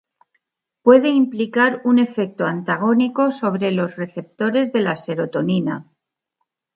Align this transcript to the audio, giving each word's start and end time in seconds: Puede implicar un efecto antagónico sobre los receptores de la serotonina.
Puede 0.81 1.09
implicar 1.09 1.81
un 1.85 1.99
efecto 1.99 2.45
antagónico 2.45 3.29
sobre 3.29 3.71
los 3.71 3.97
receptores 3.97 4.71
de 4.73 4.81
la 4.81 4.95
serotonina. 4.95 5.91